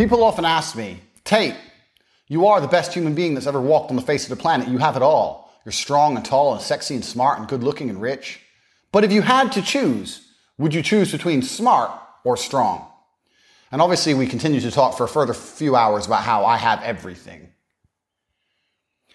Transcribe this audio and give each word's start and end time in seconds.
People 0.00 0.24
often 0.24 0.46
ask 0.46 0.76
me, 0.76 0.98
Tate, 1.24 1.54
you 2.26 2.46
are 2.46 2.62
the 2.62 2.66
best 2.66 2.94
human 2.94 3.14
being 3.14 3.34
that's 3.34 3.46
ever 3.46 3.60
walked 3.60 3.90
on 3.90 3.96
the 3.96 4.02
face 4.02 4.22
of 4.22 4.30
the 4.30 4.42
planet. 4.42 4.66
You 4.66 4.78
have 4.78 4.96
it 4.96 5.02
all. 5.02 5.52
You're 5.62 5.72
strong 5.72 6.16
and 6.16 6.24
tall 6.24 6.54
and 6.54 6.62
sexy 6.62 6.94
and 6.94 7.04
smart 7.04 7.38
and 7.38 7.46
good 7.46 7.62
looking 7.62 7.90
and 7.90 8.00
rich. 8.00 8.40
But 8.92 9.04
if 9.04 9.12
you 9.12 9.20
had 9.20 9.52
to 9.52 9.60
choose, 9.60 10.26
would 10.56 10.72
you 10.72 10.82
choose 10.82 11.12
between 11.12 11.42
smart 11.42 11.90
or 12.24 12.38
strong? 12.38 12.90
And 13.70 13.82
obviously, 13.82 14.14
we 14.14 14.26
continue 14.26 14.62
to 14.62 14.70
talk 14.70 14.96
for 14.96 15.04
a 15.04 15.08
further 15.08 15.34
few 15.34 15.76
hours 15.76 16.06
about 16.06 16.22
how 16.22 16.46
I 16.46 16.56
have 16.56 16.82
everything. 16.82 17.50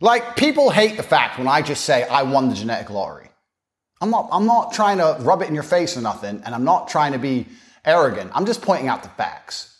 Like, 0.00 0.34
people 0.34 0.70
hate 0.70 0.96
the 0.96 1.02
fact 1.02 1.36
when 1.38 1.46
I 1.46 1.60
just 1.60 1.84
say 1.84 2.04
I 2.04 2.22
won 2.22 2.48
the 2.48 2.54
genetic 2.54 2.88
lottery. 2.88 3.28
I'm 4.00 4.08
not, 4.08 4.30
I'm 4.32 4.46
not 4.46 4.72
trying 4.72 4.96
to 4.96 5.18
rub 5.20 5.42
it 5.42 5.48
in 5.48 5.54
your 5.54 5.62
face 5.62 5.98
or 5.98 6.00
nothing, 6.00 6.40
and 6.42 6.54
I'm 6.54 6.64
not 6.64 6.88
trying 6.88 7.12
to 7.12 7.18
be 7.18 7.48
arrogant. 7.84 8.30
I'm 8.34 8.46
just 8.46 8.62
pointing 8.62 8.88
out 8.88 9.02
the 9.02 9.10
facts. 9.10 9.70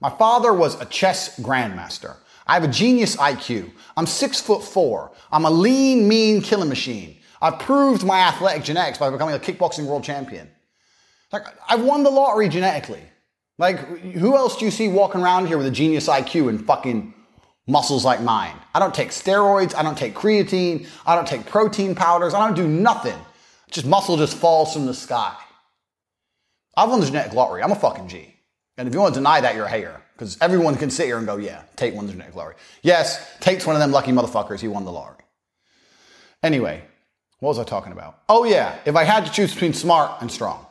My 0.00 0.10
father 0.10 0.52
was 0.52 0.80
a 0.80 0.86
chess 0.86 1.38
grandmaster. 1.40 2.16
I 2.46 2.54
have 2.54 2.64
a 2.64 2.68
genius 2.68 3.16
IQ. 3.16 3.70
I'm 3.96 4.06
six 4.06 4.40
foot 4.40 4.64
four. 4.64 5.12
I'm 5.30 5.44
a 5.44 5.50
lean, 5.50 6.08
mean 6.08 6.40
killing 6.40 6.68
machine. 6.68 7.18
I've 7.42 7.58
proved 7.58 8.04
my 8.04 8.18
athletic 8.20 8.64
genetics 8.64 8.98
by 8.98 9.10
becoming 9.10 9.34
a 9.34 9.38
kickboxing 9.38 9.86
world 9.86 10.04
champion. 10.04 10.50
Like, 11.32 11.42
I've 11.68 11.82
won 11.82 12.02
the 12.02 12.10
lottery 12.10 12.48
genetically. 12.48 13.02
Like, 13.56 13.78
who 13.78 14.36
else 14.36 14.56
do 14.56 14.64
you 14.64 14.70
see 14.70 14.88
walking 14.88 15.20
around 15.20 15.46
here 15.46 15.58
with 15.58 15.66
a 15.66 15.70
genius 15.70 16.08
IQ 16.08 16.48
and 16.48 16.64
fucking 16.66 17.14
muscles 17.66 18.04
like 18.04 18.20
mine? 18.22 18.56
I 18.74 18.78
don't 18.78 18.94
take 18.94 19.10
steroids. 19.10 19.74
I 19.74 19.82
don't 19.82 19.96
take 19.96 20.14
creatine. 20.14 20.86
I 21.06 21.14
don't 21.14 21.28
take 21.28 21.46
protein 21.46 21.94
powders. 21.94 22.34
I 22.34 22.44
don't 22.46 22.56
do 22.56 22.66
nothing. 22.66 23.18
Just 23.70 23.86
muscle 23.86 24.16
just 24.16 24.36
falls 24.36 24.72
from 24.72 24.86
the 24.86 24.94
sky. 24.94 25.36
I've 26.76 26.88
won 26.88 27.00
the 27.00 27.06
genetic 27.06 27.34
lottery. 27.34 27.62
I'm 27.62 27.70
a 27.70 27.76
fucking 27.76 28.08
G. 28.08 28.34
And 28.80 28.88
if 28.88 28.94
you 28.94 29.00
want 29.00 29.12
to 29.12 29.20
deny 29.20 29.42
that, 29.42 29.54
you're 29.54 29.66
a 29.66 29.70
hater. 29.70 30.00
Because 30.14 30.38
everyone 30.40 30.74
can 30.74 30.88
sit 30.88 31.04
here 31.04 31.18
and 31.18 31.26
go, 31.26 31.36
yeah, 31.36 31.64
Tate 31.76 31.94
won 31.94 32.06
the 32.06 32.12
genetic 32.12 32.34
lottery. 32.34 32.54
Yes, 32.80 33.22
Tate's 33.38 33.66
one 33.66 33.76
of 33.76 33.80
them 33.80 33.92
lucky 33.92 34.10
motherfuckers. 34.10 34.58
He 34.60 34.68
won 34.68 34.86
the 34.86 34.90
lottery. 34.90 35.22
Anyway, 36.42 36.82
what 37.40 37.50
was 37.50 37.58
I 37.58 37.64
talking 37.64 37.92
about? 37.92 38.22
Oh, 38.26 38.44
yeah, 38.44 38.78
if 38.86 38.96
I 38.96 39.04
had 39.04 39.26
to 39.26 39.32
choose 39.32 39.52
between 39.52 39.74
smart 39.74 40.22
and 40.22 40.32
strong. 40.32 40.64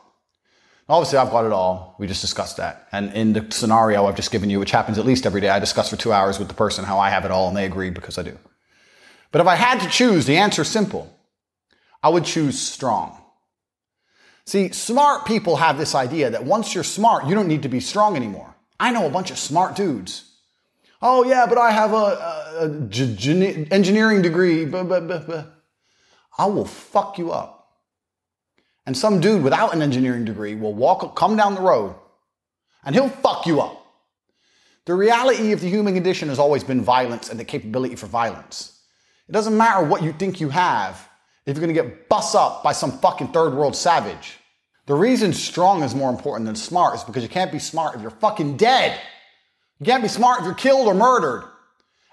Obviously, 0.88 1.18
I've 1.18 1.30
got 1.30 1.44
it 1.44 1.52
all. 1.52 1.94
We 2.00 2.08
just 2.08 2.20
discussed 2.20 2.56
that. 2.56 2.88
And 2.90 3.12
in 3.12 3.32
the 3.32 3.46
scenario 3.50 4.06
I've 4.06 4.16
just 4.16 4.32
given 4.32 4.50
you, 4.50 4.58
which 4.58 4.72
happens 4.72 4.98
at 4.98 5.06
least 5.06 5.24
every 5.24 5.40
day, 5.40 5.48
I 5.48 5.60
discuss 5.60 5.88
for 5.88 5.96
two 5.96 6.12
hours 6.12 6.40
with 6.40 6.48
the 6.48 6.54
person 6.54 6.84
how 6.84 6.98
I 6.98 7.10
have 7.10 7.24
it 7.24 7.30
all, 7.30 7.46
and 7.46 7.56
they 7.56 7.64
agree 7.64 7.90
because 7.90 8.18
I 8.18 8.24
do. 8.24 8.36
But 9.30 9.40
if 9.40 9.46
I 9.46 9.54
had 9.54 9.78
to 9.82 9.88
choose, 9.88 10.26
the 10.26 10.38
answer 10.38 10.62
is 10.62 10.68
simple. 10.68 11.16
I 12.02 12.08
would 12.08 12.24
choose 12.24 12.58
strong. 12.58 13.22
See, 14.46 14.70
smart 14.72 15.26
people 15.26 15.56
have 15.56 15.78
this 15.78 15.94
idea 15.94 16.30
that 16.30 16.44
once 16.44 16.74
you're 16.74 16.84
smart, 16.84 17.26
you 17.26 17.34
don't 17.34 17.48
need 17.48 17.62
to 17.62 17.68
be 17.68 17.80
strong 17.80 18.16
anymore. 18.16 18.54
I 18.78 18.90
know 18.92 19.06
a 19.06 19.10
bunch 19.10 19.30
of 19.30 19.38
smart 19.38 19.76
dudes. 19.76 20.24
Oh, 21.02 21.24
yeah, 21.24 21.46
but 21.46 21.58
I 21.58 21.70
have 21.70 21.92
a, 21.92 22.88
engineering 23.70 24.22
degree. 24.22 24.64
I 26.38 26.46
will 26.46 26.64
fuck 26.64 27.18
you 27.18 27.32
up. 27.32 27.60
And 28.86 28.96
some 28.96 29.20
dude 29.20 29.42
without 29.42 29.74
an 29.74 29.82
engineering 29.82 30.24
degree 30.24 30.54
will 30.54 30.74
walk, 30.74 31.14
come 31.14 31.36
down 31.36 31.54
the 31.54 31.60
road 31.60 31.94
and 32.84 32.94
he'll 32.94 33.08
fuck 33.08 33.46
you 33.46 33.60
up. 33.60 33.76
The 34.86 34.94
reality 34.94 35.52
of 35.52 35.60
the 35.60 35.68
human 35.68 35.94
condition 35.94 36.28
has 36.28 36.38
always 36.38 36.64
been 36.64 36.80
violence 36.80 37.28
and 37.28 37.38
the 37.38 37.44
capability 37.44 37.94
for 37.94 38.06
violence. 38.06 38.80
It 39.28 39.32
doesn't 39.32 39.56
matter 39.56 39.84
what 39.84 40.02
you 40.02 40.12
think 40.12 40.40
you 40.40 40.48
have 40.48 41.08
if 41.50 41.56
you're 41.56 41.66
gonna 41.66 41.72
get 41.72 42.08
bust 42.08 42.34
up 42.34 42.62
by 42.62 42.72
some 42.72 42.92
fucking 42.98 43.28
third 43.28 43.54
world 43.54 43.74
savage. 43.76 44.38
The 44.86 44.94
reason 44.94 45.32
strong 45.32 45.82
is 45.82 45.94
more 45.94 46.10
important 46.10 46.46
than 46.46 46.56
smart 46.56 46.96
is 46.96 47.04
because 47.04 47.22
you 47.22 47.28
can't 47.28 47.52
be 47.52 47.58
smart 47.58 47.94
if 47.94 48.02
you're 48.02 48.10
fucking 48.10 48.56
dead. 48.56 48.98
You 49.78 49.86
can't 49.86 50.02
be 50.02 50.08
smart 50.08 50.40
if 50.40 50.46
you're 50.46 50.54
killed 50.54 50.86
or 50.86 50.94
murdered. 50.94 51.44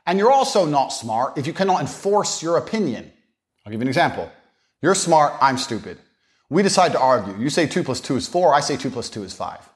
And 0.06 0.18
you're 0.18 0.32
also 0.32 0.66
not 0.66 0.90
smart 0.90 1.38
if 1.38 1.48
you 1.48 1.54
cannot 1.54 1.82
enforce 1.82 2.42
your 2.42 2.58
opinion. 2.58 3.12
I'll 3.66 3.72
give 3.72 3.80
you 3.80 3.84
an 3.84 3.90
example. 3.90 4.32
You're 4.82 4.96
smart, 4.96 5.34
I'm 5.42 5.58
stupid. 5.58 5.98
We 6.50 6.64
decide 6.64 6.94
to 6.94 7.00
argue. 7.00 7.36
You 7.38 7.50
say 7.50 7.68
2 7.68 7.84
plus 7.84 8.00
2 8.00 8.16
is 8.16 8.28
4, 8.28 8.54
I 8.54 8.62
say 8.62 8.78
2 8.78 8.90
plus 8.90 9.10
2 9.10 9.24
is 9.24 9.34
5. 9.34 9.70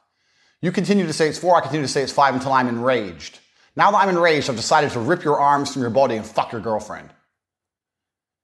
You 0.62 0.72
continue 0.72 1.06
to 1.06 1.14
say 1.14 1.28
it's 1.28 1.40
4, 1.40 1.56
I 1.58 1.62
continue 1.62 1.85
to 1.85 1.91
say 1.91 2.03
it's 2.03 2.14
5 2.14 2.35
until 2.35 2.53
I'm 2.53 2.69
enraged. 2.69 3.40
Now 3.75 3.91
that 3.91 3.97
I'm 3.97 4.09
enraged, 4.09 4.50
I've 4.50 4.56
decided 4.56 4.91
to 4.91 5.00
rip 5.00 5.24
your 5.24 5.40
arms 5.40 5.74
from 5.74 5.81
your 5.81 5.91
body 5.91 6.16
and 6.16 6.25
fuck 6.25 6.52
your 6.52 6.62
girlfriend. 6.62 7.09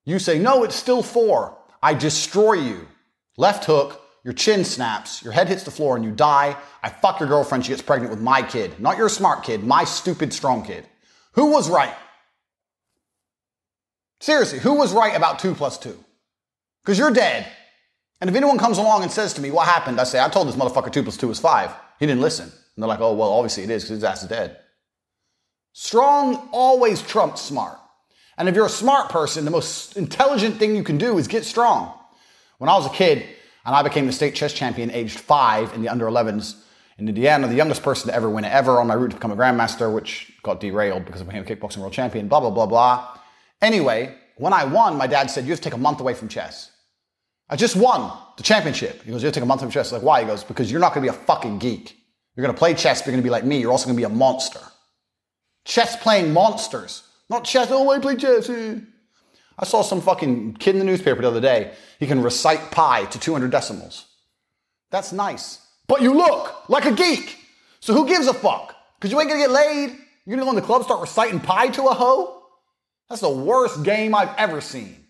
You 0.08 0.20
say, 0.20 0.40
no, 0.40 0.64
it's 0.64 0.76
still 0.76 1.04
4. 1.04 1.54
I 1.84 1.94
destroy 1.94 2.54
you. 2.54 2.88
Left 3.36 3.66
hook, 3.66 4.02
your 4.24 4.34
chin 4.34 4.64
snaps, 4.64 5.22
your 5.22 5.34
head 5.34 5.50
hits 5.50 5.64
the 5.64 5.72
floor, 5.72 5.98
and 5.98 6.06
you 6.06 6.12
die. 6.12 6.56
I 6.82 6.88
fuck 6.88 7.20
your 7.20 7.28
girlfriend, 7.28 7.66
she 7.66 7.72
gets 7.72 7.82
pregnant 7.82 8.12
with 8.12 8.22
my 8.22 8.42
kid. 8.42 8.80
Not 8.80 8.98
your 8.98 9.10
smart 9.10 9.44
kid, 9.44 9.66
my 9.66 9.84
stupid 9.84 10.32
strong 10.32 10.64
kid. 10.64 10.88
Who 11.34 11.52
was 11.52 11.70
right? 11.70 11.94
Seriously, 14.22 14.60
who 14.60 14.76
was 14.76 14.94
right 14.94 15.14
about 15.14 15.40
2 15.40 15.54
plus 15.56 15.78
2? 15.78 16.02
Because 16.84 16.98
you're 16.98 17.12
dead. 17.12 17.46
And 18.22 18.30
if 18.30 18.36
anyone 18.36 18.58
comes 18.58 18.78
along 18.78 19.04
and 19.04 19.12
says 19.12 19.34
to 19.34 19.42
me, 19.42 19.52
what 19.52 19.68
happened? 19.68 20.00
I 20.00 20.06
say, 20.06 20.24
I 20.24 20.30
told 20.30 20.48
this 20.48 20.56
motherfucker 20.56 20.92
2 20.92 21.04
plus 21.04 21.18
2 21.18 21.30
is 21.32 21.40
5. 21.40 21.70
He 22.00 22.06
didn't 22.06 22.22
listen. 22.22 22.46
And 22.46 22.54
they're 22.82 22.88
like, 22.88 23.02
oh, 23.02 23.14
well, 23.14 23.34
obviously 23.34 23.64
it 23.66 23.70
is 23.72 23.84
because 23.84 23.98
his 23.98 24.04
ass 24.06 24.24
is 24.24 24.30
dead. 24.30 24.58
Strong 25.74 26.48
always 26.54 27.02
trumps 27.02 27.42
smart. 27.42 27.78
And 28.38 28.48
if 28.48 28.56
you're 28.56 28.66
a 28.66 28.70
smart 28.70 29.10
person, 29.10 29.46
the 29.46 29.52
most 29.52 29.98
intelligent 29.98 30.58
thing 30.58 30.76
you 30.76 30.84
can 30.84 30.98
do 30.98 31.18
is 31.18 31.28
get 31.28 31.44
strong. 31.44 31.94
When 32.60 32.70
I 32.70 32.76
was 32.76 32.86
a 32.86 32.90
kid 32.90 33.26
and 33.66 33.76
I 33.76 33.82
became 33.84 34.06
the 34.06 34.14
state 34.14 34.36
chess 34.36 34.54
champion 34.54 34.92
aged 34.92 35.20
five 35.20 35.74
in 35.74 35.82
the 35.82 35.90
under 35.90 36.06
11s 36.06 36.56
in 36.98 37.08
Indiana, 37.08 37.48
the 37.48 37.56
youngest 37.56 37.84
person 37.84 38.10
to 38.10 38.16
ever 38.16 38.30
win 38.30 38.46
it 38.46 38.52
ever 38.52 38.80
on 38.80 38.88
my 38.88 38.94
route 38.94 39.10
to 39.10 39.16
become 39.16 39.32
a 39.32 39.36
grandmaster, 39.36 39.94
which 39.94 40.34
got 40.44 40.60
derailed 40.60 41.06
because 41.06 41.22
I 41.22 41.26
became 41.26 41.44
a 41.44 41.46
kickboxing 41.46 41.78
world 41.78 41.94
champion, 41.94 42.28
blah, 42.28 42.40
blah, 42.40 42.50
blah, 42.50 42.66
blah. 42.66 43.18
Anyway, 43.62 44.16
when 44.38 44.54
I 44.54 44.66
won, 44.66 44.98
my 44.98 45.08
dad 45.08 45.30
said, 45.32 45.46
you 45.46 45.52
have 45.52 45.60
to 45.60 45.64
take 45.64 45.74
a 45.74 45.78
month 45.78 46.00
away 46.00 46.14
from 46.14 46.28
chess. 46.28 46.72
I 47.50 47.56
just 47.56 47.76
won 47.76 48.12
the 48.36 48.44
championship. 48.44 49.04
He 49.04 49.12
goes, 49.12 49.22
you 49.22 49.28
have 49.28 49.34
to 49.34 49.40
take 49.40 49.44
a 49.44 49.48
month 49.48 49.62
from 49.62 49.72
chess. 49.72 49.92
like, 49.92 50.04
why? 50.04 50.22
He 50.22 50.28
goes, 50.28 50.44
because 50.44 50.72
you're 50.72 50.82
not 50.82 50.94
going 50.94 51.06
to 51.06 51.12
be 51.12 51.18
a 51.18 51.22
fucking 51.26 51.60
geek. 51.60 51.96
You're 52.36 52.44
going 52.44 52.54
to 52.54 52.60
play 52.60 52.74
chess, 52.74 53.02
but 53.02 53.08
you're 53.08 53.14
going 53.14 53.24
to 53.24 53.28
be 53.28 53.32
like 53.32 53.46
me. 53.46 53.60
You're 53.60 53.72
also 53.72 53.86
going 53.86 53.96
to 53.96 54.00
be 54.00 54.04
a 54.12 54.16
monster. 54.16 54.60
Chess 55.66 55.96
playing 55.96 56.34
monsters. 56.34 57.07
Not 57.30 57.44
chess. 57.44 57.70
Oh, 57.72 57.90
I 57.92 58.00
play 58.00 58.16
chess. 58.16 58.50
I 58.50 59.66
saw 59.66 59.82
some 59.82 60.02
fucking 60.02 60.54
kid 60.56 60.76
in 60.76 60.80
the 60.80 60.86
newspaper 60.86 61.22
the 61.22 61.28
other 61.28 61.42
day. 61.42 61.74
He 62.00 62.08
can 62.08 62.22
recite 62.22 62.72
pi 62.72 63.06
to 63.06 63.20
200 63.20 63.50
decimals. 63.50 64.06
That's 64.92 65.12
nice. 65.12 65.66
But 65.88 66.02
you 66.02 66.14
look 66.14 66.70
like 66.70 66.86
a 66.86 66.92
geek. 66.92 67.38
So 67.80 67.94
who 67.94 68.08
gives 68.08 68.28
a 68.28 68.34
fuck? 68.34 68.76
Because 68.96 69.12
you 69.12 69.20
ain't 69.20 69.30
to 69.32 69.38
get 69.38 69.52
laid. 69.52 69.98
You're 70.26 70.38
to 70.38 70.44
go 70.44 70.50
in 70.50 70.56
the 70.56 70.62
club, 70.62 70.84
start 70.84 71.02
reciting 71.02 71.40
pi 71.40 71.70
to 71.70 71.84
a 71.88 71.94
hoe? 71.94 72.44
That's 73.10 73.22
the 73.22 73.30
worst 73.30 73.84
game 73.84 74.14
I've 74.14 74.36
ever 74.38 74.60
seen. 74.60 75.06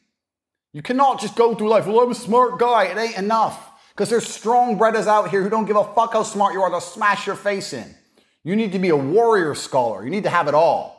You 0.74 0.84
cannot 0.84 1.20
just 1.20 1.36
go 1.36 1.56
through 1.56 1.70
life, 1.70 1.88
well, 1.88 2.02
I'm 2.02 2.12
a 2.12 2.16
smart 2.16 2.60
guy. 2.60 2.86
It 2.86 2.98
ain't 2.98 3.18
enough. 3.18 3.72
Because 3.96 4.12
there's 4.12 4.28
strong 4.28 4.78
breaders 4.78 5.08
out 5.08 5.32
here 5.32 5.42
who 5.42 5.50
don't 5.50 5.66
give 5.66 5.76
a 5.76 5.84
fuck 5.96 6.14
how 6.14 6.22
smart 6.22 6.54
you 6.54 6.62
are. 6.62 6.70
They'll 6.70 6.82
smash 6.82 7.26
your 7.26 7.36
face 7.36 7.74
in. 7.74 7.96
You 8.44 8.56
need 8.56 8.74
to 8.74 8.80
be 8.80 8.90
a 8.90 8.96
warrior 8.96 9.56
scholar. 9.56 10.04
You 10.04 10.12
need 10.12 10.24
to 10.24 10.30
have 10.30 10.48
it 10.48 10.54
all. 10.54 10.97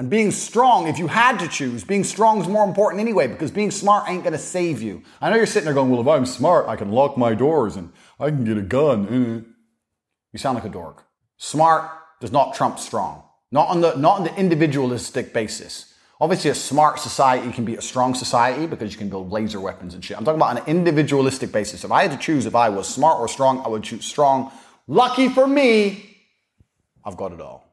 And 0.00 0.08
being 0.08 0.30
strong, 0.30 0.88
if 0.88 0.98
you 0.98 1.08
had 1.08 1.38
to 1.40 1.46
choose, 1.46 1.84
being 1.84 2.04
strong 2.04 2.40
is 2.40 2.48
more 2.48 2.64
important 2.64 3.02
anyway 3.02 3.26
because 3.26 3.50
being 3.50 3.70
smart 3.70 4.08
ain't 4.08 4.22
going 4.22 4.32
to 4.32 4.38
save 4.38 4.80
you. 4.80 5.02
I 5.20 5.28
know 5.28 5.36
you're 5.36 5.44
sitting 5.44 5.66
there 5.66 5.74
going, 5.74 5.90
well, 5.90 6.00
if 6.00 6.08
I'm 6.08 6.24
smart, 6.24 6.68
I 6.68 6.76
can 6.76 6.90
lock 6.90 7.18
my 7.18 7.34
doors 7.34 7.76
and 7.76 7.92
I 8.18 8.30
can 8.30 8.46
get 8.46 8.56
a 8.56 8.62
gun. 8.62 9.06
Mm-hmm. 9.06 9.50
You 10.32 10.38
sound 10.38 10.54
like 10.54 10.64
a 10.64 10.70
dork. 10.70 11.04
Smart 11.36 11.90
does 12.18 12.32
not 12.32 12.54
trump 12.54 12.78
strong. 12.78 13.24
Not 13.52 13.68
on 13.68 13.82
the, 13.82 13.94
not 13.96 14.20
on 14.20 14.24
the 14.24 14.34
individualistic 14.36 15.34
basis. 15.34 15.92
Obviously, 16.18 16.50
a 16.50 16.54
smart 16.54 16.98
society 16.98 17.52
can 17.52 17.66
be 17.66 17.76
a 17.76 17.82
strong 17.82 18.14
society 18.14 18.66
because 18.66 18.92
you 18.92 18.98
can 18.98 19.10
build 19.10 19.30
laser 19.30 19.60
weapons 19.60 19.92
and 19.92 20.02
shit. 20.02 20.16
I'm 20.16 20.24
talking 20.24 20.40
about 20.40 20.56
an 20.56 20.64
individualistic 20.66 21.52
basis. 21.52 21.84
If 21.84 21.92
I 21.92 22.00
had 22.00 22.12
to 22.12 22.16
choose 22.16 22.46
if 22.46 22.54
I 22.54 22.70
was 22.70 22.88
smart 22.88 23.20
or 23.20 23.28
strong, 23.28 23.60
I 23.66 23.68
would 23.68 23.82
choose 23.82 24.06
strong. 24.06 24.50
Lucky 24.86 25.28
for 25.28 25.46
me, 25.46 26.16
I've 27.04 27.18
got 27.18 27.32
it 27.32 27.40
all. 27.42 27.70